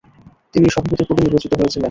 তিনি 0.53 0.67
সভাপতির 0.69 1.07
পদে 1.09 1.21
নির্বাচিত 1.21 1.51
হয়েছিলেন। 1.53 1.79